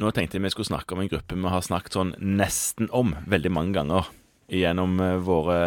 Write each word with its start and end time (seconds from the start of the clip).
Nå 0.00 0.08
tenkte 0.16 0.38
jeg 0.38 0.46
vi 0.46 0.52
skulle 0.54 0.70
snakke 0.70 0.94
om 0.94 1.02
en 1.02 1.10
gruppe 1.10 1.36
vi 1.36 1.50
har 1.52 1.64
snakket 1.64 1.98
sånn 1.98 2.14
nesten 2.16 2.88
om 2.96 3.12
veldig 3.28 3.52
mange 3.52 3.76
ganger 3.76 4.08
gjennom 4.52 4.96
eh, 5.04 5.18
våre 5.20 5.58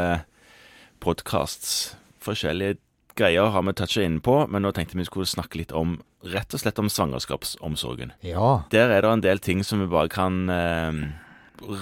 podcasts. 1.04 1.96
Forskjellige 2.26 2.80
greier 3.16 3.52
har 3.54 3.64
vi 3.64 3.74
toucha 3.78 4.04
inn 4.04 4.18
på, 4.24 4.40
men 4.52 4.66
nå 4.66 4.74
tenkte 4.76 4.98
vi 4.98 5.06
skulle 5.08 5.30
snakke 5.30 5.62
litt 5.62 5.74
om 5.78 6.00
rett 6.26 6.56
og 6.58 6.62
slett 6.64 6.82
om 6.82 6.90
svangerskapsomsorgen. 6.90 8.16
Ja. 8.26 8.66
Der 8.74 8.92
er 8.92 9.06
det 9.06 9.12
en 9.12 9.24
del 9.24 9.42
ting 9.44 9.62
som 9.64 9.84
vi 9.84 9.90
bare 9.92 10.09
kan 10.11 10.50
eh, 10.50 11.04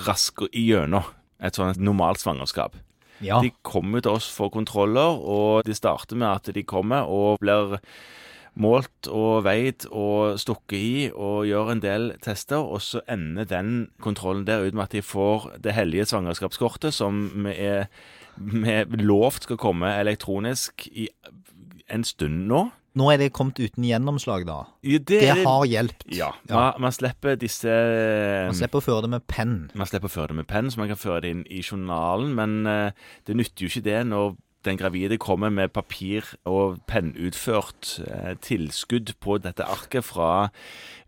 raske 0.05 0.49
igjennom 0.51 1.07
et 1.43 1.57
sånt 1.59 1.79
normalt 1.79 2.21
svangerskap. 2.21 2.75
ja. 3.23 3.39
De 3.41 3.53
kommer 3.63 4.03
til 4.03 4.17
oss 4.19 4.27
for 4.31 4.51
kontroller, 4.51 5.15
og 5.15 5.63
de 5.67 5.75
starter 5.75 6.19
med 6.19 6.27
at 6.27 6.51
de 6.53 6.63
kommer 6.67 7.07
og 7.07 7.39
blir 7.39 7.79
målt 8.53 9.07
og 9.09 9.43
veid 9.47 9.87
og 9.89 10.37
stukket 10.41 10.77
i 10.77 11.07
og 11.09 11.47
gjør 11.49 11.71
en 11.73 11.81
del 11.83 12.11
tester, 12.23 12.61
og 12.61 12.83
så 12.85 13.01
ender 13.09 13.47
den 13.49 13.89
kontrollen 14.03 14.45
der 14.45 14.67
ut 14.67 14.77
med 14.77 14.85
at 14.87 14.97
de 14.97 15.01
får 15.05 15.49
det 15.63 15.73
hellige 15.73 16.05
svangerskapskortet, 16.11 16.93
som 16.93 17.25
vi 17.47 17.55
er 17.57 17.89
med 18.37 18.97
lovt 19.01 19.47
skal 19.47 19.59
komme 19.61 19.89
elektronisk 19.99 20.87
i 20.91 21.09
en 21.93 22.05
stund 22.07 22.47
nå. 22.49 22.67
Nå 22.93 23.07
er 23.09 23.17
det 23.17 23.31
kommet 23.33 23.57
uten 23.57 23.85
gjennomslag, 23.87 24.43
da. 24.45 24.59
Ja, 24.85 24.99
Det 25.01 25.21
har 25.25 25.63
hjulpet. 25.65 26.05
Ja. 26.13 26.29
Ja. 26.45 26.53
Man, 26.53 26.81
man 26.85 26.93
slipper 26.93 27.39
disse 27.41 27.73
Man 28.45 28.57
slipper 28.57 28.83
å 28.83 28.85
føre 28.85 29.07
det 29.07 29.13
med 29.15 29.25
penn. 29.25 29.55
Man 29.73 29.89
slipper 29.89 30.11
å 30.11 30.13
føre 30.13 30.29
det 30.29 30.37
med 30.43 30.49
penn, 30.49 30.69
så 30.69 30.81
man 30.81 30.91
kan 30.91 31.01
føre 31.01 31.23
det 31.25 31.31
inn 31.33 31.41
i 31.49 31.63
journalen. 31.65 32.35
Men 32.37 32.69
eh, 32.69 33.07
det 33.25 33.37
nytter 33.39 33.65
jo 33.65 33.71
ikke 33.71 33.87
det 33.89 34.03
når 34.11 34.35
den 34.65 34.79
gravide 34.79 35.19
kommer 35.21 35.51
med 35.53 35.73
papir 35.75 36.27
og 36.49 36.79
pennutført 36.89 37.97
eh, 38.07 38.33
tilskudd 38.43 39.15
på 39.23 39.37
dette 39.43 39.67
arket 39.67 40.07
fra 40.07 40.49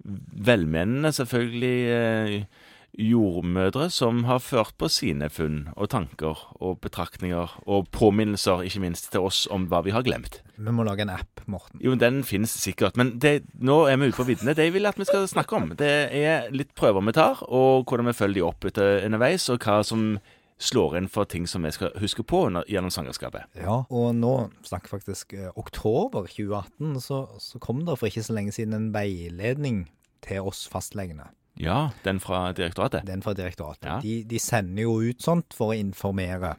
velmenende, 0.06 1.12
selvfølgelig, 1.16 1.78
eh, 1.90 2.72
jordmødre 2.96 3.90
som 3.92 4.24
har 4.30 4.40
ført 4.40 4.76
på 4.80 4.88
sine 4.92 5.28
funn 5.34 5.66
og 5.76 5.90
tanker 5.92 6.40
og 6.64 6.80
betraktninger 6.84 7.58
og 7.68 7.90
påminnelser, 7.96 8.64
ikke 8.64 8.84
minst 8.86 9.12
til 9.12 9.26
oss, 9.28 9.46
om 9.52 9.68
hva 9.72 9.82
vi 9.86 9.94
har 9.96 10.06
glemt. 10.06 10.40
Vi 10.56 10.72
må 10.72 10.86
lage 10.88 11.04
en 11.04 11.12
app, 11.12 11.44
Morten. 11.52 11.82
Jo, 11.84 11.96
den 12.00 12.24
finnes 12.24 12.54
sikkert, 12.56 12.96
men 12.98 13.18
det, 13.20 13.42
nå 13.60 13.84
er 13.90 14.00
vi 14.00 14.10
ute 14.10 14.20
på 14.22 14.28
viddene. 14.30 14.56
Det 14.56 14.70
jeg 14.70 14.76
vil 14.78 14.88
at 14.88 15.00
vi 15.00 15.08
skal 15.08 15.28
snakke 15.28 15.60
om, 15.60 15.74
det 15.78 15.92
er 16.16 16.48
litt 16.56 16.72
prøver 16.78 17.04
vi 17.06 17.16
tar, 17.18 17.44
og 17.50 17.84
hvordan 17.84 18.10
vi 18.12 18.16
følger 18.16 18.40
de 18.40 18.48
opp 18.48 18.70
underveis, 18.72 19.50
og 19.52 19.64
hva 19.64 19.82
som 19.86 20.16
slår 20.62 20.98
inn 20.98 21.08
for 21.12 21.26
ting 21.28 21.48
som 21.48 21.64
vi 21.68 21.72
skal 21.76 21.92
huske 22.00 22.24
på 22.24 22.46
under, 22.48 22.64
gjennom 22.72 22.92
svangerskapet. 22.94 23.44
Ja, 23.60 23.82
og 23.92 24.14
nå 24.16 24.34
snakker 24.64 24.94
faktisk 24.96 25.34
eh, 25.36 25.50
oktober 25.60 26.30
2018, 26.32 27.00
så, 27.04 27.26
så 27.44 27.60
kom 27.60 27.84
det 27.86 27.98
for 28.00 28.08
ikke 28.08 28.24
så 28.24 28.36
lenge 28.38 28.54
siden 28.56 28.74
en 28.78 28.92
veiledning 28.96 29.86
til 30.26 30.48
oss 30.48 30.64
fastlegene. 30.72 31.28
Ja, 31.60 31.90
den 32.04 32.20
fra 32.20 32.50
direktoratet. 32.56 33.06
Den 33.08 33.22
fra 33.24 33.34
direktoratet. 33.36 33.86
Ja. 33.88 34.00
De, 34.04 34.16
de 34.28 34.40
sender 34.44 34.84
jo 34.88 34.96
ut 35.04 35.22
sånt 35.24 35.54
for 35.56 35.72
å 35.72 35.78
informere 35.80 36.56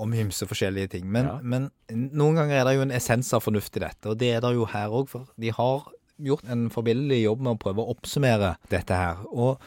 om 0.00 0.14
ymse 0.14 0.46
forskjellige 0.46 0.92
ting. 0.94 1.06
Men, 1.10 1.26
Ja. 1.26 1.36
men 1.42 1.68
noen 1.90 2.38
ganger 2.38 2.60
er 2.60 2.64
det 2.66 2.74
jo 2.78 2.82
en 2.86 2.94
essens 2.94 3.30
av 3.34 3.42
fornuft 3.44 3.76
i 3.76 3.82
dette, 3.84 4.08
og 4.10 4.18
det 4.22 4.32
er 4.36 4.40
det 4.42 4.54
jo 4.54 4.64
her 4.70 4.88
òg. 4.94 5.08
For 5.10 5.26
de 5.38 5.50
har 5.54 5.86
gjort 6.22 6.46
en 6.52 6.68
forbilledlig 6.70 7.24
jobb 7.24 7.42
med 7.42 7.54
å 7.56 7.60
prøve 7.62 7.82
å 7.84 7.90
oppsummere 7.94 8.54
dette 8.70 8.94
her. 8.98 9.22
Og 9.30 9.58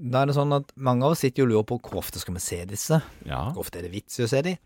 da 0.00 0.22
er 0.22 0.26
det 0.30 0.34
sånn 0.36 0.54
at 0.56 0.72
mange 0.80 1.04
av 1.04 1.12
oss 1.12 1.20
sitter 1.26 1.44
og 1.44 1.50
lurer 1.52 1.66
på 1.68 1.76
hvor 1.84 2.00
ofte 2.00 2.18
skal 2.22 2.34
vi 2.34 2.40
se 2.40 2.64
disse? 2.64 3.02
Ja. 3.28 3.50
Hvor 3.52 3.66
ofte 3.66 3.78
er 3.78 3.82
det 3.88 3.92
vits 3.92 4.18
i 4.20 4.24
å 4.24 4.28
se 4.32 4.40
de? 4.46 4.56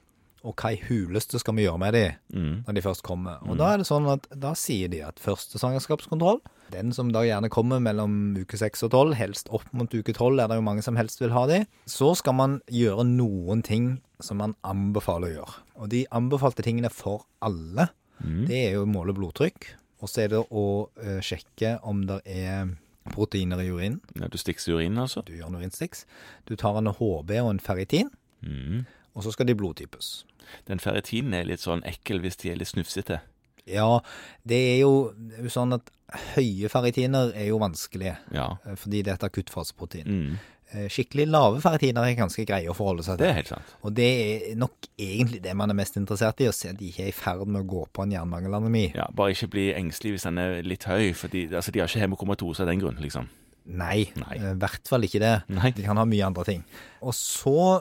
Og 0.44 0.52
hva 0.60 0.74
i 0.74 0.80
huleste 0.84 1.38
skal 1.40 1.54
vi 1.56 1.64
gjøre 1.64 1.80
med 1.80 1.94
de 1.96 2.02
Mm. 2.36 2.64
når 2.66 2.74
de 2.74 2.82
først 2.84 3.02
kommer? 3.02 3.38
Og 3.48 3.56
da 3.56 3.72
er 3.72 3.78
det 3.78 3.86
sånn 3.88 4.06
at 4.12 4.26
da 4.38 4.52
sier 4.54 4.88
de 4.92 5.00
at 5.02 5.16
første 5.18 5.56
svangerskapskontroll, 5.58 6.40
den 6.70 6.92
som 6.92 7.10
da 7.12 7.22
gjerne 7.24 7.48
kommer 7.48 7.80
mellom 7.80 8.36
uke 8.36 8.58
6 8.60 8.82
og 8.84 8.90
12, 8.90 9.14
helst 9.16 9.48
opp 9.50 9.64
mot 9.72 9.88
uke 9.88 10.12
12, 10.12 10.38
er 10.40 10.48
det 10.48 10.56
jo 10.60 10.66
mange 10.66 10.82
som 10.84 10.96
helst 10.96 11.18
vil 11.20 11.30
ha 11.32 11.46
de, 11.46 11.62
så 11.86 12.14
skal 12.16 12.34
man 12.34 12.60
gjøre 12.70 13.04
noen 13.08 13.62
ting 13.64 14.00
som 14.20 14.36
man 14.36 14.54
anbefaler 14.64 15.32
å 15.32 15.34
gjøre. 15.38 15.54
Og 15.80 15.88
de 15.88 16.04
anbefalte 16.12 16.62
tingene 16.62 16.90
for 16.92 17.24
alle, 17.42 17.88
Mm. 18.22 18.46
det 18.46 18.68
er 18.68 18.72
jo 18.74 18.84
å 18.84 18.92
måle 18.92 19.12
blodtrykk, 19.12 19.64
og 20.00 20.08
så 20.08 20.24
er 20.24 20.28
det 20.28 20.44
å 20.50 20.88
eh, 21.02 21.20
sjekke 21.20 21.80
om 21.82 22.04
det 22.06 22.20
er 22.26 22.68
proteiner 23.12 23.60
i 23.60 23.70
urinen. 23.70 24.00
Ja, 24.20 24.28
du 24.28 24.38
stikser 24.38 24.74
urinen, 24.74 24.98
altså? 24.98 25.20
Du 25.26 25.32
gjør 25.32 25.46
en 25.50 25.54
urinstiks. 25.60 26.06
Du 26.48 26.56
tar 26.56 26.78
en 26.78 26.86
HB 26.86 27.30
og 27.42 27.50
en 27.50 27.60
ferritin, 27.60 28.10
Mm. 28.42 28.84
og 29.14 29.22
så 29.22 29.30
skal 29.32 29.46
de 29.46 29.54
blodtypes. 29.54 30.24
Den 30.68 30.80
ferritinen 30.80 31.34
er 31.34 31.44
litt 31.44 31.60
sånn 31.60 31.82
ekkel 31.84 32.20
hvis 32.20 32.36
de 32.36 32.50
er 32.50 32.56
litt 32.56 32.68
snufsete. 32.68 33.20
Ja, 33.66 34.00
det 34.46 34.58
er 34.74 34.80
jo 34.82 35.12
sånn 35.52 35.72
at 35.78 35.90
høye 36.36 36.68
ferritiner 36.70 37.32
er 37.34 37.46
jo 37.48 37.58
vanskelige, 37.62 38.16
Ja. 38.32 38.50
eh, 38.66 38.74
fordi 38.76 39.02
det 39.02 39.08
er 39.14 39.14
et 39.20 39.24
akuttfaseprotein. 39.30 40.06
Mm. 40.06 40.38
Eh, 40.74 40.88
Skikkelig 40.88 41.26
lave 41.30 41.60
ferritiner 41.62 42.02
er 42.08 42.14
ganske 42.18 42.44
greie 42.46 42.68
å 42.68 42.74
forholde 42.76 43.04
seg 43.06 43.16
til. 43.18 43.24
Det 43.24 43.30
er 43.30 43.38
helt 43.38 43.48
sant. 43.52 43.72
Og 43.84 43.94
det 43.94 44.08
er 44.52 44.54
nok 44.56 44.88
egentlig 44.98 45.40
det 45.42 45.54
man 45.56 45.70
er 45.70 45.74
mest 45.78 45.96
interessert 45.96 46.40
i, 46.40 46.48
å 46.50 46.54
se 46.54 46.68
at 46.70 46.78
de 46.80 46.90
ikke 46.90 47.04
er 47.04 47.08
i 47.08 47.16
ferd 47.16 47.46
med 47.46 47.62
å 47.64 47.68
gå 47.68 47.86
på 47.92 48.02
en 48.04 48.10
jernmangelanemi. 48.12 48.94
Ja, 48.94 49.06
Bare 49.14 49.32
ikke 49.32 49.50
bli 49.54 49.72
engstelig 49.72 50.12
hvis 50.16 50.26
den 50.28 50.38
er 50.38 50.62
litt 50.62 50.84
høy, 50.84 51.12
for 51.14 51.28
de, 51.28 51.46
altså, 51.48 51.70
de 51.72 51.80
har 51.80 51.88
ikke 51.88 52.04
hemokomatose 52.04 52.60
av 52.60 52.66
den 52.72 52.80
grunn, 52.80 53.00
liksom. 53.00 53.28
Nei, 53.66 54.10
eh, 54.34 54.50
i 54.52 54.54
hvert 54.60 54.86
fall 54.88 55.00
ikke 55.06 55.20
det. 55.24 55.34
Nei. 55.48 55.70
De 55.72 55.82
kan 55.82 55.96
ha 55.96 56.04
mye 56.04 56.26
andre 56.26 56.44
ting. 56.44 56.64
Og 57.02 57.14
så 57.16 57.80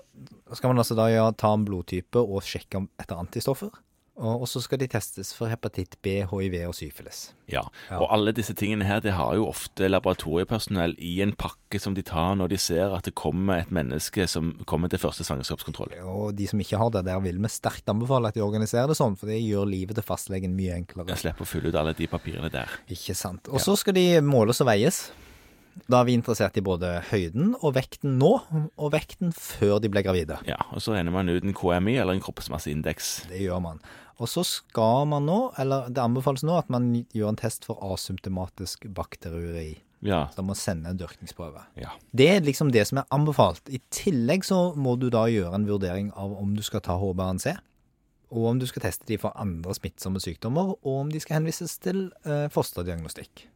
skal 0.53 0.69
man 0.72 0.77
altså 0.79 0.95
da 0.95 1.07
ja, 1.11 1.25
ta 1.31 1.53
en 1.53 1.66
blodtype 1.66 2.22
og 2.23 2.41
sjekke 2.41 2.77
om 2.77 2.89
etter 2.99 3.17
antistoffer. 3.19 3.69
Og 4.13 4.46
så 4.46 4.62
skal 4.62 4.78
de 4.78 4.85
testes 4.91 5.31
for 5.34 5.50
hepatitt 5.50 5.96
B, 6.06 6.19
hiv 6.29 6.56
og 6.68 6.75
syfilis. 6.78 7.31
Ja. 7.50 7.63
Ja. 7.90 7.97
Og 7.97 8.12
alle 8.13 8.34
disse 8.35 8.53
tingene 8.53 8.85
her, 8.85 9.01
det 9.01 9.16
har 9.18 9.34
jo 9.40 9.47
ofte 9.50 9.90
laboratoriepersonell 9.90 10.94
i 11.01 11.16
en 11.25 11.34
pakke 11.34 11.81
som 11.81 11.96
de 11.97 12.03
tar 12.06 12.35
når 12.38 12.53
de 12.53 12.59
ser 12.62 12.94
at 12.94 13.09
det 13.09 13.16
kommer 13.18 13.63
et 13.63 13.73
menneske 13.73 14.28
som 14.29 14.53
kommer 14.69 14.91
til 14.94 15.02
første 15.02 15.25
svangerskapskontroll. 15.25 15.97
Og 16.06 16.38
de 16.38 16.47
som 16.50 16.62
ikke 16.62 16.78
har 16.78 16.94
det, 16.94 17.07
der 17.09 17.25
vil 17.25 17.41
vi 17.41 17.52
sterkt 17.52 17.90
anbefale 17.90 18.29
at 18.29 18.38
de 18.38 18.46
organiserer 18.46 18.94
det 18.94 19.00
sånn, 19.02 19.18
for 19.18 19.34
det 19.34 19.41
gjør 19.41 19.66
livet 19.72 19.97
til 19.97 20.06
fastlegen 20.06 20.53
mye 20.57 20.78
enklere. 20.78 21.09
Jeg 21.16 21.25
slipper 21.25 21.47
å 21.47 21.50
fylle 21.50 21.73
ut 21.73 21.81
alle 21.81 21.97
de 21.97 22.09
papirene 22.12 22.53
der. 22.53 22.69
Ikke 22.94 23.18
sant. 23.18 23.50
Og 23.50 23.66
så 23.66 23.75
skal 23.81 23.97
de 23.97 24.07
måles 24.22 24.62
og 24.62 24.69
veies. 24.69 25.07
Da 25.89 26.00
er 26.01 26.07
vi 26.07 26.16
interessert 26.17 26.57
i 26.59 26.63
både 26.63 26.89
høyden 27.09 27.53
og 27.59 27.73
vekten 27.75 28.17
nå, 28.22 28.31
og 28.78 28.91
vekten 28.94 29.34
før 29.35 29.79
de 29.84 29.89
ble 29.91 30.03
gravide. 30.06 30.38
Ja, 30.47 30.59
Og 30.72 30.81
så 30.85 30.94
regner 30.95 31.11
man 31.11 31.29
ut 31.29 31.44
en 31.44 31.56
KMI, 31.57 31.97
eller 32.00 32.13
en 32.13 32.23
kroppsmasseindeks. 32.23 33.13
Det 33.31 33.41
gjør 33.41 33.61
man. 33.63 33.81
Og 34.22 34.29
så 34.29 34.44
skal 34.45 35.07
man 35.09 35.25
nå, 35.25 35.39
eller 35.59 35.89
det 35.89 36.03
anbefales 36.03 36.44
nå, 36.45 36.56
at 36.61 36.69
man 36.69 36.91
gjør 37.16 37.34
en 37.34 37.39
test 37.41 37.66
for 37.66 37.81
asymptomatisk 37.94 38.85
bakteriuri. 38.94 39.79
Ja. 40.03 40.25
Så 40.29 40.41
da 40.41 40.44
må 40.45 40.56
sende 40.59 40.91
en 40.91 41.00
dyrkningsprøve. 41.00 41.61
ja. 41.79 41.94
Det 42.11 42.28
er 42.29 42.41
liksom 42.44 42.72
det 42.75 42.85
som 42.90 43.00
er 43.01 43.07
anbefalt. 43.16 43.61
I 43.72 43.79
tillegg 43.90 44.44
så 44.45 44.73
må 44.75 44.97
du 45.00 45.09
da 45.09 45.25
gjøre 45.31 45.55
en 45.55 45.67
vurdering 45.67 46.11
av 46.19 46.35
om 46.38 46.53
du 46.55 46.61
skal 46.61 46.84
ta 46.84 46.97
HbA1c, 47.00 47.55
og 48.34 48.45
om 48.50 48.59
du 48.59 48.66
skal 48.67 48.81
teste 48.88 49.05
de 49.07 49.17
for 49.22 49.31
andre 49.40 49.73
smittsomme 49.78 50.19
sykdommer, 50.22 50.73
og 50.84 50.94
om 51.05 51.09
de 51.13 51.19
skal 51.22 51.38
henvises 51.40 51.78
til 51.81 52.07
eh, 52.25 52.47
fosterdiagnostikk. 52.53 53.47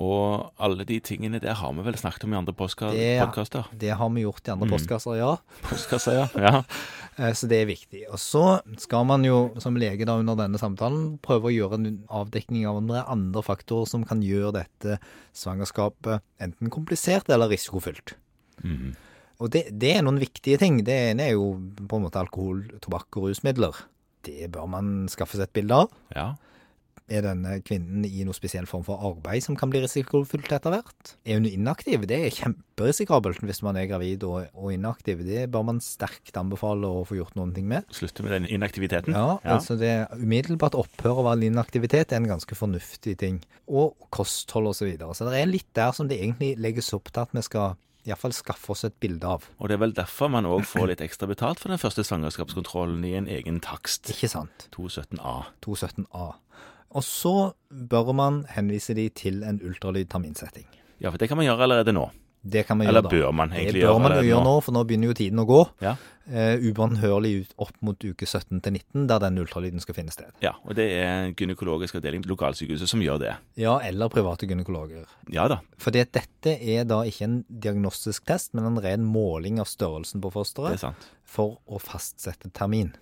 Og 0.00 0.52
alle 0.58 0.84
de 0.88 0.96
tingene 1.04 1.40
der 1.42 1.52
har 1.58 1.72
vi 1.76 1.82
vel 1.84 1.96
snakket 2.00 2.24
om 2.24 2.32
i 2.32 2.36
andre 2.38 2.54
postkasser? 2.56 2.96
Det- 2.96 3.18
Det 3.76 3.90
har 3.98 4.08
vi 4.10 4.22
gjort 4.22 4.48
i 4.48 4.52
andre 4.54 4.68
postkasser, 4.70 5.16
ja. 5.18 5.36
Postkasser, 5.62 6.12
ja. 6.14 6.26
ja. 6.46 6.62
Eh, 7.18 7.32
Så 7.36 7.48
det 7.50 7.58
er 7.60 7.66
viktig. 7.68 8.06
Og 8.08 8.16
så 8.16 8.60
skal 8.78 9.04
man 9.04 9.22
jo 9.24 9.52
som 9.60 9.76
lege 9.76 10.06
da 10.06 10.16
under 10.16 10.36
denne 10.36 10.56
samtalen 10.58 11.18
prøve 11.20 11.50
å 11.50 11.52
gjøre 11.52 11.74
en 11.74 12.04
avdekning 12.08 12.64
av 12.66 12.76
om 12.80 12.86
det 12.88 12.96
er 13.02 13.12
andre 13.12 13.42
faktorer 13.42 13.86
som 13.86 14.04
kan 14.08 14.22
gjøre 14.22 14.52
dette 14.62 14.98
svangerskapet 15.36 16.22
enten 16.40 16.70
komplisert 16.72 17.28
eller 17.28 17.50
risikofylt. 17.52 18.14
Mm. 18.64 18.94
Og 19.40 19.50
det, 19.50 19.66
det 19.80 19.96
er 19.96 20.02
noen 20.04 20.20
viktige 20.20 20.58
ting. 20.60 20.82
Det 20.84 20.96
ene 21.12 21.28
er 21.28 21.32
jo 21.34 21.54
på 21.88 21.96
en 21.98 22.04
måte 22.06 22.20
alkohol, 22.20 22.62
tobakk 22.84 23.16
og 23.20 23.30
rusmidler. 23.30 23.74
Det 24.24 24.50
bør 24.52 24.66
man 24.68 25.08
skaffe 25.08 25.36
seg 25.36 25.48
et 25.48 25.52
bilde 25.60 25.72
av. 25.84 25.90
ja. 26.14 26.30
Er 27.10 27.24
denne 27.26 27.56
kvinnen 27.66 28.04
i 28.06 28.22
noe 28.26 28.36
spesiell 28.36 28.68
form 28.70 28.84
for 28.86 29.02
arbeid 29.08 29.42
som 29.42 29.56
kan 29.58 29.72
bli 29.72 29.80
risikofylt 29.82 30.52
etter 30.54 30.70
hvert? 30.70 31.14
Er 31.26 31.40
hun 31.40 31.48
inaktiv? 31.48 32.04
Det 32.06 32.20
er 32.22 32.36
kjemperisikabelt 32.36 33.42
hvis 33.42 33.62
man 33.66 33.80
er 33.80 33.88
gravid 33.90 34.22
og, 34.28 34.46
og 34.54 34.70
inaktiv. 34.76 35.24
Det 35.26 35.48
bør 35.50 35.66
man 35.72 35.82
sterkt 35.82 36.38
anbefale 36.38 36.86
å 36.86 37.02
få 37.08 37.18
gjort 37.18 37.34
noen 37.38 37.50
ting 37.56 37.66
med. 37.70 37.88
Slutte 37.94 38.22
med 38.22 38.36
den 38.36 38.46
inaktiviteten. 38.46 39.16
Ja, 39.18 39.40
altså 39.42 39.74
det 39.80 39.92
umiddelbart 40.14 40.78
opphør 40.78 41.24
av 41.24 41.32
all 41.32 41.42
inaktivitet 41.48 42.14
er 42.14 42.22
en 42.22 42.30
ganske 42.30 42.54
fornuftig 42.54 43.18
ting. 43.24 43.42
Og 43.66 43.98
kosthold 44.14 44.70
og 44.70 44.78
så 44.78 44.86
videre. 44.86 45.10
Så 45.18 45.26
det 45.26 45.42
er 45.42 45.50
litt 45.50 45.70
der 45.74 45.90
som 45.96 46.06
det 46.10 46.22
egentlig 46.22 46.54
legges 46.62 46.94
opp 46.94 47.10
til 47.10 47.26
at 47.26 47.34
vi 47.34 47.42
skal 47.46 47.74
iallfall 48.08 48.32
skaffe 48.32 48.72
oss 48.72 48.86
et 48.88 48.96
bilde 49.02 49.28
av. 49.28 49.44
Og 49.58 49.68
det 49.68 49.76
er 49.76 49.82
vel 49.82 49.94
derfor 49.96 50.30
man 50.32 50.48
òg 50.48 50.64
får 50.68 50.92
litt 50.92 51.02
ekstra 51.04 51.28
betalt 51.30 51.60
for 51.60 51.72
den 51.72 51.80
første 51.80 52.04
svangerskapskontrollen 52.06 53.02
i 53.04 53.16
en 53.18 53.28
egen 53.30 53.60
takst. 53.64 54.08
Ikke 54.12 54.30
sant? 54.30 54.68
217A. 54.76 55.34
217A. 55.66 56.28
Og 56.90 57.04
så 57.06 57.52
bør 57.70 58.12
man 58.16 58.44
henvise 58.50 58.96
de 58.98 59.08
til 59.14 59.44
en 59.46 59.60
ultralydterminsetting. 59.62 60.66
Ja, 61.00 61.10
for 61.10 61.18
det 61.22 61.30
kan 61.30 61.38
man 61.38 61.46
gjøre 61.46 61.68
allerede 61.68 61.94
nå. 61.96 62.08
Det 62.42 62.62
kan 62.66 62.78
man 62.78 62.86
Eller 62.88 63.02
gjøre 63.02 63.10
da. 63.10 63.16
bør 63.26 63.32
man 63.36 63.50
egentlig 63.52 63.82
gjøre 63.82 63.92
det 63.92 64.00
bør 64.00 64.00
man 64.00 64.24
gjøre 64.24 64.44
nå? 64.44 64.52
for 64.64 64.72
nå 64.72 64.82
begynner 64.88 65.10
jo 65.10 65.14
tiden 65.18 65.42
å 65.42 65.44
gå. 65.44 65.58
Ja. 65.84 65.92
Eh, 66.30 66.62
ubønnhørlig 66.62 67.32
opp 67.60 67.74
mot 67.84 68.00
uke 68.00 68.24
17 68.24 68.62
til 68.64 68.72
19, 68.78 69.04
der 69.10 69.20
den 69.20 69.36
ultralyden 69.42 69.82
skal 69.84 69.96
finne 69.98 70.14
sted. 70.14 70.30
Ja, 70.40 70.54
og 70.64 70.72
det 70.78 70.86
er 70.96 71.34
gynekologisk 71.36 71.98
avdeling 72.00 72.24
på 72.24 72.32
lokalsykehuset 72.32 72.88
som 72.88 73.02
gjør 73.04 73.20
det. 73.20 73.34
Ja, 73.60 73.76
eller 73.84 74.08
private 74.08 74.48
gynekologer. 74.48 75.04
Ja 75.28 75.48
da. 75.52 75.60
Fordi 75.82 76.00
at 76.06 76.14
dette 76.16 76.56
er 76.56 76.88
da 76.88 77.02
ikke 77.04 77.28
en 77.28 77.38
diagnostisk 77.50 78.24
test, 78.30 78.54
men 78.56 78.70
en 78.70 78.80
ren 78.80 79.04
måling 79.04 79.60
av 79.60 79.68
størrelsen 79.68 80.24
på 80.24 80.32
fosteret. 80.32 80.78
Det 80.78 80.80
er 80.80 80.86
sant. 80.88 81.10
for 81.28 81.58
å 81.68 81.78
fastsette 81.82 82.48
termin. 82.56 82.94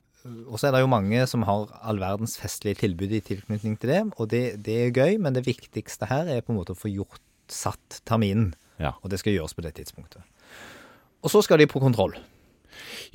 Og 0.48 0.58
så 0.60 0.68
er 0.68 0.76
det 0.76 0.80
jo 0.84 0.90
mange 0.90 1.22
som 1.30 1.42
har 1.48 1.68
all 1.82 2.00
verdens 2.02 2.36
festlige 2.40 2.80
tilbud 2.82 3.12
i 3.16 3.20
tilknytning 3.24 3.76
til 3.80 3.90
det, 3.92 4.00
og 4.16 4.28
det, 4.32 4.42
det 4.66 4.76
er 4.86 4.94
gøy, 4.96 5.18
men 5.22 5.36
det 5.36 5.46
viktigste 5.46 6.08
her 6.10 6.28
er 6.32 6.42
på 6.44 6.52
en 6.54 6.58
måte 6.60 6.74
å 6.76 6.78
få 6.78 6.90
gjort 6.92 7.20
satt 7.48 8.00
terminen, 8.08 8.54
Ja. 8.78 8.92
og 9.02 9.10
det 9.10 9.18
skal 9.22 9.32
gjøres 9.34 9.54
på 9.56 9.62
det 9.64 9.74
tidspunktet. 9.78 10.22
Og 11.24 11.30
så 11.32 11.40
skal 11.42 11.58
de 11.58 11.66
på 11.66 11.80
kontroll. 11.82 12.14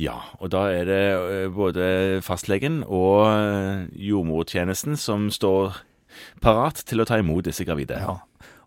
Ja, 0.01 0.17
og 0.41 0.49
da 0.51 0.65
er 0.73 0.85
det 0.89 1.01
eh, 1.13 1.47
både 1.53 2.19
fastlegen 2.25 2.81
og 2.83 3.27
eh, 3.29 3.85
jordmortjenesten 4.09 4.97
som 4.99 5.29
står 5.31 5.77
parat 6.43 6.81
til 6.89 6.99
å 7.03 7.05
ta 7.07 7.19
imot 7.21 7.45
disse 7.47 7.63
gravide. 7.65 7.99
Ja. 8.01 8.17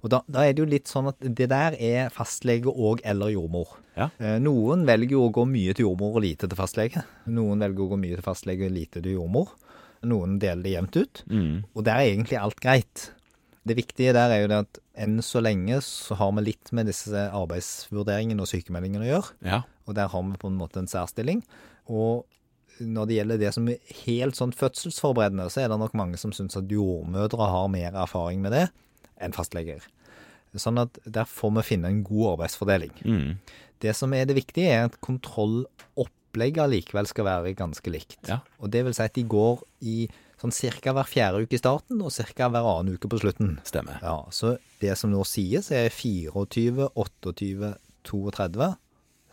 Og 0.06 0.12
da, 0.12 0.20
da 0.30 0.44
er 0.46 0.54
det 0.54 0.62
jo 0.62 0.68
litt 0.70 0.90
sånn 0.90 1.10
at 1.10 1.18
det 1.18 1.48
der 1.50 1.74
er 1.82 2.12
fastlege 2.14 2.70
og 2.70 3.02
eller 3.02 3.32
jordmor. 3.34 3.74
Ja. 3.98 4.06
Eh, 4.22 4.36
Noen 4.42 4.84
velger 4.86 5.16
jo 5.16 5.24
å 5.26 5.32
gå 5.34 5.46
mye 5.50 5.74
til 5.74 5.88
jordmor 5.88 6.20
og 6.20 6.22
lite 6.22 6.46
til 6.46 6.58
fastlege. 6.58 7.02
Noen 7.26 7.64
velger 7.64 7.82
å 7.82 7.90
gå 7.90 7.98
mye 8.04 8.18
til 8.20 8.26
fastlege 8.26 8.68
og 8.68 8.76
lite 8.76 9.02
til 9.02 9.16
jordmor. 9.16 9.50
Noen 10.06 10.38
deler 10.38 10.62
det 10.62 10.76
jevnt 10.76 10.98
ut. 11.00 11.22
Mm. 11.32 11.64
Og 11.74 11.86
der 11.88 11.98
er 11.98 12.12
egentlig 12.12 12.38
alt 12.38 12.62
greit. 12.62 13.08
Det 13.66 13.74
viktige 13.80 14.14
der 14.14 14.30
er 14.30 14.44
jo 14.44 14.52
det 14.52 14.62
at 14.62 14.80
enn 15.02 15.18
så 15.26 15.42
lenge 15.42 15.80
så 15.82 16.14
har 16.20 16.30
vi 16.38 16.46
litt 16.52 16.70
med 16.76 16.86
disse 16.86 17.26
arbeidsvurderingene 17.34 18.44
og 18.44 18.50
sykemeldingene 18.52 19.08
å 19.08 19.10
gjøre. 19.10 19.36
Ja. 19.48 19.60
Og 19.90 19.98
der 19.98 20.12
har 20.12 20.26
vi 20.28 20.38
på 20.38 20.52
en 20.52 20.60
måte 20.60 20.84
en 20.84 20.90
særstilling. 20.90 21.42
Og 21.90 22.28
når 22.78 23.08
det 23.08 23.18
gjelder 23.18 23.42
det 23.42 23.52
som 23.56 23.66
er 23.72 23.98
helt 24.04 24.38
sånn 24.38 24.54
fødselsforberedende, 24.54 25.48
så 25.50 25.64
er 25.64 25.72
det 25.72 25.80
nok 25.82 25.98
mange 25.98 26.20
som 26.20 26.30
syns 26.36 26.58
at 26.58 26.70
jordmødre 26.70 27.50
har 27.50 27.70
mer 27.72 27.96
erfaring 27.96 28.42
med 28.44 28.54
det 28.54 28.66
enn 29.22 29.34
fastleger. 29.34 29.82
Sånn 30.62 30.80
at 30.82 30.98
der 31.04 31.28
får 31.28 31.54
vi 31.58 31.64
finne 31.74 31.92
en 31.92 32.02
god 32.06 32.34
arbeidsfordeling. 32.34 32.92
Mm. 33.04 33.32
Det 33.84 33.92
som 33.96 34.12
er 34.16 34.28
det 34.28 34.36
viktige, 34.38 34.72
er 34.72 34.86
at 34.88 35.00
kontrollopplegget 35.04 36.70
likevel 36.72 37.08
skal 37.10 37.28
være 37.28 37.56
ganske 37.58 37.92
likt. 37.92 38.20
Ja. 38.28 38.40
Og 38.60 38.72
det 38.72 38.84
vil 38.86 38.96
si 38.96 39.04
at 39.04 39.16
de 39.16 39.26
går 39.28 39.60
i 39.84 39.96
sånn 40.40 40.52
ca. 40.52 40.92
hver 40.92 41.08
fjerde 41.08 41.42
uke 41.44 41.56
i 41.56 41.60
starten 41.60 42.00
og 42.04 42.12
ca. 42.12 42.48
hver 42.52 42.70
annen 42.72 42.96
uke 42.96 43.08
på 43.08 43.20
slutten. 43.20 43.58
Stemmer. 43.64 44.00
Ja, 44.02 44.24
Så 44.30 44.56
det 44.80 44.96
som 44.98 45.12
nå 45.12 45.24
sies, 45.24 45.70
er 45.72 45.88
24, 45.90 46.90
28, 46.94 47.74
32, 48.06 48.72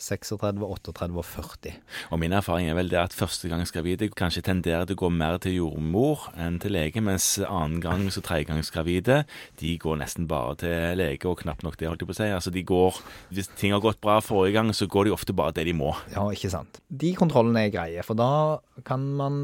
36, 0.03 0.59
38 0.67 1.17
og 1.17 1.25
40. 1.25 1.77
Og 2.11 2.19
min 2.21 2.35
erfaring 2.35 2.69
er 2.69 2.77
vel 2.77 2.91
det 2.91 2.99
at 2.99 3.15
førstegangsgravide 3.15 4.09
kanskje 4.19 4.43
tenderer 4.45 4.85
til 4.89 4.97
å 4.97 5.01
gå 5.05 5.11
mer 5.15 5.39
til 5.43 5.57
jordmor 5.61 6.27
enn 6.39 6.59
til 6.63 6.75
lege, 6.75 7.01
mens 7.03 7.39
annengangs- 7.47 8.19
og 8.19 8.27
tredjegangsgravide 8.27 9.23
de 9.61 9.73
går 9.81 10.01
nesten 10.03 10.27
bare 10.29 10.57
til 10.63 10.99
lege, 10.99 11.25
og 11.29 11.41
knapt 11.41 11.65
nok 11.65 11.79
det, 11.79 11.89
holdt 11.89 12.03
jeg 12.03 12.11
på 12.11 12.17
å 12.17 12.19
si. 12.19 12.29
Altså 12.35 12.53
de 12.53 12.65
går, 12.67 13.01
Hvis 13.33 13.49
ting 13.57 13.73
har 13.73 13.81
gått 13.83 14.01
bra 14.03 14.19
forrige 14.21 14.59
gang, 14.59 14.73
så 14.75 14.87
går 14.87 15.07
de 15.07 15.15
ofte 15.15 15.33
bare 15.33 15.55
det 15.55 15.65
de 15.69 15.73
må. 15.77 15.93
Ja, 16.13 16.27
ikke 16.29 16.51
sant. 16.51 16.81
De 16.89 17.13
kontrollene 17.17 17.67
er 17.67 17.73
greie, 17.73 18.03
for 18.05 18.19
da 18.19 18.59
kan 18.85 19.05
man 19.17 19.43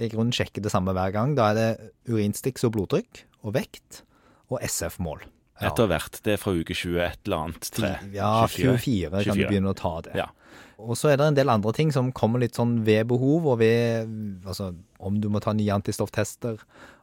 i 0.00 0.08
grunnen 0.08 0.34
sjekke 0.34 0.62
det 0.64 0.72
samme 0.72 0.94
hver 0.96 1.12
gang. 1.14 1.34
Da 1.38 1.50
er 1.50 1.58
det 1.58 1.90
urinstiks 2.10 2.64
og 2.66 2.74
blodtrykk 2.76 3.26
og 3.44 3.54
vekt 3.56 4.02
og 4.50 4.58
SF-mål. 4.66 5.22
Etter 5.60 5.88
hvert. 5.90 6.20
Det 6.24 6.34
er 6.34 6.40
fra 6.40 6.54
uke 6.56 6.74
20 6.76 7.00
et 7.04 7.18
eller 7.28 7.46
annet. 7.46 7.70
3. 7.76 7.90
Ja, 8.16 8.34
24, 8.48 9.10
kan 9.26 9.36
du 9.36 9.44
begynne 9.44 9.74
å 9.74 9.76
ta 9.76 9.96
det. 10.06 10.14
Ja. 10.18 10.30
Og 10.80 10.96
så 10.96 11.10
er 11.10 11.18
det 11.20 11.26
en 11.28 11.36
del 11.36 11.52
andre 11.52 11.74
ting 11.76 11.90
som 11.92 12.08
kommer 12.16 12.40
litt 12.40 12.56
sånn 12.56 12.78
ved 12.86 13.10
behov, 13.10 13.48
og 13.52 13.60
ved 13.60 14.08
altså, 14.48 14.70
om 14.98 15.20
du 15.20 15.28
må 15.32 15.42
ta 15.44 15.52
nye 15.56 15.76
antistofftester, 15.76 16.60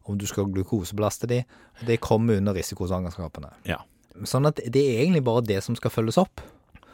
om 0.10 0.18
du 0.18 0.26
skal 0.30 0.50
glukosebelaste 0.50 1.30
de. 1.30 1.44
Det 1.86 2.00
kommer 2.02 2.40
under 2.42 2.58
risikosvangerskapene. 2.58 3.54
Ja. 3.70 3.84
Sånn 4.26 4.50
at 4.50 4.62
det 4.66 4.82
er 4.82 5.04
egentlig 5.04 5.26
bare 5.28 5.46
det 5.46 5.62
som 5.66 5.78
skal 5.78 5.94
følges 5.94 6.18
opp. 6.22 6.42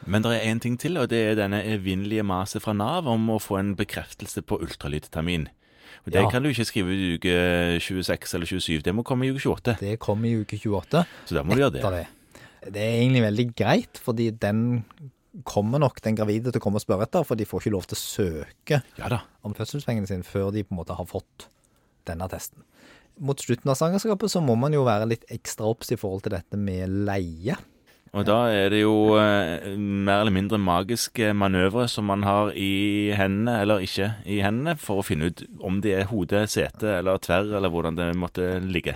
Men 0.04 0.24
det 0.24 0.34
er 0.36 0.50
én 0.50 0.60
ting 0.60 0.76
til, 0.76 0.98
og 1.00 1.08
det 1.08 1.22
er 1.30 1.38
denne 1.38 1.62
evinnelige 1.64 2.26
maset 2.26 2.60
fra 2.60 2.74
Nav 2.76 3.08
om 3.08 3.30
å 3.32 3.40
få 3.40 3.56
en 3.62 3.72
bekreftelse 3.78 4.44
på 4.44 4.58
ultralydtermin. 4.60 5.48
Og 6.06 6.12
Det 6.12 6.22
Ja. 6.22 6.30
kan 6.30 6.42
du 6.42 6.48
ikke 6.50 6.64
skrive 6.66 6.92
i 6.94 7.14
uke 7.16 7.80
26 7.80 8.34
eller 8.34 8.46
27, 8.46 8.82
det 8.82 8.94
må 8.94 9.02
komme 9.04 9.26
i 9.26 9.30
uke 9.30 9.40
28. 9.40 9.76
Det 9.80 9.98
kommer 9.98 10.28
i 10.28 10.40
uke 10.40 10.58
28. 10.58 11.04
Så 11.26 11.34
da 11.34 11.42
må 11.42 11.54
du 11.54 11.60
gjøre 11.62 11.72
det. 11.72 11.82
det. 11.82 12.06
Det 12.72 12.80
er 12.82 13.00
egentlig 13.02 13.22
veldig 13.22 13.56
greit, 13.56 13.98
fordi 14.00 14.30
den 14.30 14.84
kommer 15.44 15.78
nok 15.78 16.00
den 16.04 16.14
gravide 16.16 16.52
til 16.52 16.60
å 16.60 16.62
komme 16.62 16.78
og 16.78 16.84
spørre 16.84 17.02
etter, 17.08 17.24
for 17.26 17.34
de 17.34 17.44
får 17.44 17.64
ikke 17.64 17.74
lov 17.74 17.86
til 17.86 17.96
å 17.96 18.04
søke 18.04 18.82
Ja 18.98 19.20
om 19.42 19.54
fødselspengene 19.54 20.06
sine 20.06 20.22
før 20.22 20.52
de 20.54 20.62
på 20.62 20.72
en 20.72 20.78
måte 20.78 20.94
har 20.96 21.06
fått 21.06 21.48
denne 22.06 22.28
testen. 22.30 22.62
Mot 23.20 23.38
slutten 23.38 23.70
av 23.70 23.76
svangerskapet 23.78 24.30
så 24.30 24.42
må 24.42 24.56
man 24.58 24.72
jo 24.72 24.84
være 24.86 25.08
litt 25.08 25.24
ekstra 25.30 25.66
obs 25.70 25.92
i 25.94 25.98
forhold 25.98 26.24
til 26.24 26.34
dette 26.34 26.58
med 26.58 26.88
leie. 27.06 27.56
Og 28.14 28.22
da 28.28 28.36
er 28.54 28.68
det 28.70 28.80
jo 28.84 29.16
eh, 29.18 29.74
mer 29.76 30.20
eller 30.22 30.34
mindre 30.34 30.58
magiske 30.62 31.32
manøvre 31.34 31.88
som 31.90 32.06
man 32.06 32.22
har 32.22 32.52
i 32.54 33.10
hendene, 33.18 33.56
eller 33.64 33.82
ikke 33.82 34.12
i 34.30 34.38
hendene, 34.44 34.76
for 34.78 35.02
å 35.02 35.06
finne 35.06 35.32
ut 35.32 35.42
om 35.60 35.80
det 35.82 35.96
er 35.98 36.10
hode, 36.12 36.44
sete 36.50 37.00
eller 37.00 37.18
tverr, 37.24 37.50
eller 37.58 37.72
hvordan 37.74 37.98
det 37.98 38.12
måtte 38.18 38.52
ligge. 38.62 38.94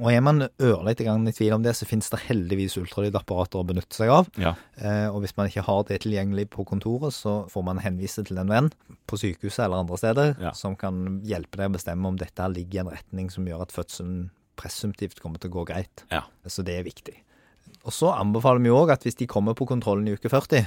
Og 0.00 0.08
er 0.14 0.22
man 0.24 0.46
ørlite 0.64 1.04
grann 1.04 1.28
i 1.28 1.34
tvil 1.36 1.52
om 1.58 1.62
det, 1.62 1.74
så 1.76 1.84
finnes 1.86 2.08
det 2.10 2.22
heldigvis 2.24 2.78
ultralydapparater 2.80 3.60
å 3.60 3.66
benytte 3.68 3.98
seg 4.00 4.08
av. 4.14 4.30
Ja. 4.40 4.54
Eh, 4.80 5.06
og 5.12 5.20
hvis 5.22 5.36
man 5.36 5.50
ikke 5.50 5.66
har 5.66 5.82
det 5.90 6.00
tilgjengelig 6.06 6.48
på 6.54 6.64
kontoret, 6.66 7.12
så 7.14 7.42
får 7.52 7.66
man 7.68 7.82
henvise 7.84 8.24
til 8.26 8.40
en 8.40 8.48
venn 8.50 8.70
på 9.10 9.18
sykehuset 9.20 9.66
eller 9.66 9.84
andre 9.84 9.98
steder 10.00 10.34
Ja. 10.40 10.54
som 10.56 10.74
kan 10.80 11.20
hjelpe 11.28 11.60
deg 11.60 11.68
å 11.70 11.76
bestemme 11.76 12.08
om 12.08 12.16
dette 12.16 12.48
ligger 12.50 12.80
i 12.80 12.84
en 12.86 12.94
retning 12.96 13.30
som 13.30 13.44
gjør 13.46 13.66
at 13.68 13.76
fødselen 13.76 14.30
presumptivt 14.56 15.20
kommer 15.20 15.38
til 15.38 15.52
å 15.52 15.60
gå 15.60 15.66
greit. 15.70 16.06
Ja. 16.10 16.24
Så 16.48 16.64
det 16.64 16.78
er 16.80 16.88
viktig. 16.88 17.20
Og 17.86 17.94
så 17.96 18.12
anbefaler 18.12 18.62
vi 18.64 18.72
òg 18.74 18.92
at 18.92 19.04
hvis 19.06 19.18
de 19.20 19.28
kommer 19.30 19.56
på 19.56 19.68
kontrollen 19.68 20.08
i 20.08 20.14
uke 20.16 20.28
40, 20.28 20.66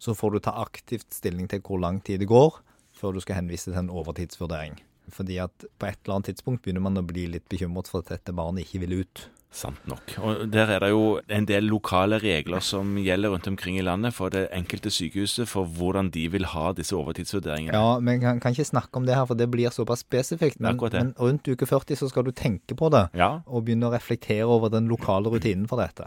så 0.00 0.14
får 0.16 0.34
du 0.34 0.42
ta 0.42 0.56
aktivt 0.62 1.12
stilling 1.14 1.48
til 1.50 1.62
hvor 1.62 1.80
lang 1.82 2.00
tid 2.02 2.22
det 2.22 2.30
går 2.30 2.62
før 2.96 3.14
du 3.14 3.20
skal 3.22 3.40
henvise 3.40 3.70
til 3.70 3.78
en 3.78 3.92
overtidsvurdering. 3.92 4.78
Fordi 5.10 5.40
at 5.42 5.66
på 5.78 5.88
et 5.88 5.98
eller 6.04 6.18
annet 6.18 6.30
tidspunkt 6.32 6.62
begynner 6.64 6.84
man 6.84 7.00
å 7.00 7.06
bli 7.06 7.26
litt 7.32 7.46
bekymret 7.50 7.90
for 7.90 8.02
at 8.02 8.12
dette 8.14 8.34
barnet 8.36 8.66
ikke 8.66 8.82
vil 8.84 9.02
ut. 9.02 9.28
Sant 9.50 9.82
nok. 9.90 10.12
Og 10.22 10.42
der 10.54 10.70
er 10.76 10.84
det 10.84 10.92
jo 10.92 11.16
en 11.26 11.46
del 11.48 11.66
lokale 11.66 12.20
regler 12.22 12.62
som 12.62 12.92
gjelder 13.02 13.32
rundt 13.34 13.48
omkring 13.50 13.80
i 13.80 13.82
landet 13.82 14.14
for 14.14 14.30
det 14.30 14.44
enkelte 14.54 14.92
sykehuset 14.94 15.50
for 15.50 15.66
hvordan 15.66 16.12
de 16.14 16.28
vil 16.30 16.46
ha 16.52 16.68
disse 16.78 16.94
overtidsvurderingene. 16.94 17.74
Ja, 17.74 17.98
men 17.98 18.22
kan, 18.22 18.38
kan 18.42 18.54
ikke 18.54 18.68
snakke 18.68 19.02
om 19.02 19.08
det 19.08 19.18
her, 19.18 19.26
for 19.26 19.38
det 19.38 19.50
blir 19.50 19.74
såpass 19.74 20.04
spesifikt. 20.06 20.62
Men, 20.62 20.78
men 20.94 21.14
rundt 21.18 21.50
uke 21.50 21.66
40 21.66 21.98
så 21.98 22.10
skal 22.12 22.28
du 22.28 22.30
tenke 22.30 22.78
på 22.78 22.92
det, 22.94 23.08
Ja, 23.18 23.40
og 23.50 23.66
begynne 23.66 23.90
å 23.90 23.94
reflektere 23.96 24.46
over 24.46 24.70
den 24.70 24.86
lokale 24.90 25.34
rutinen 25.34 25.66
for 25.70 25.82
dette. 25.82 26.06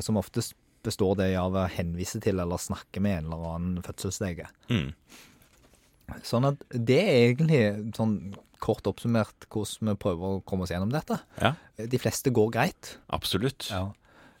Som 0.00 0.16
oftest 0.16 0.54
består 0.82 1.14
det 1.20 1.28
av 1.38 1.54
å 1.54 1.66
henvise 1.70 2.20
til 2.22 2.40
eller 2.42 2.58
snakke 2.58 3.02
med 3.02 3.20
en 3.20 3.28
eller 3.32 3.50
annen 3.56 3.82
fødselslege. 3.86 4.48
mm. 4.72 4.92
Sånn 6.26 6.44
at 6.44 6.60
det 6.74 6.98
er 7.00 7.18
egentlig 7.30 7.60
sånn 7.96 8.34
kort 8.62 8.84
oppsummert 8.90 9.46
hvordan 9.48 9.92
vi 9.92 10.00
prøver 10.02 10.34
å 10.36 10.40
komme 10.44 10.66
oss 10.66 10.72
gjennom 10.74 10.90
dette. 10.92 11.16
ja 11.40 11.54
De 11.78 12.00
fleste 12.02 12.30
går 12.34 12.50
greit. 12.52 12.98
absolutt. 13.08 13.70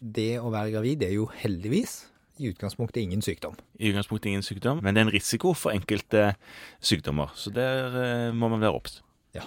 Det 0.02 0.38
å 0.42 0.50
være 0.50 0.74
gravid 0.74 1.04
er 1.06 1.14
jo 1.14 1.28
heldigvis 1.30 2.02
i 2.42 2.50
utgangspunktet 2.50 3.02
ingen 3.04 3.22
sykdom. 3.22 3.54
I 3.78 3.92
utgangspunktet 3.92 4.32
ingen 4.32 4.42
sykdom, 4.42 4.80
men 4.82 4.94
det 4.94 5.00
er 5.02 5.06
en 5.06 5.14
risiko 5.14 5.52
for 5.54 5.72
enkelte 5.72 6.34
sykdommer. 6.82 7.30
Så 7.38 7.52
der 7.54 7.96
eh, 8.02 8.32
må 8.34 8.48
man 8.50 8.60
være 8.60 8.74
obs. 8.74 9.00
Ja. 9.36 9.46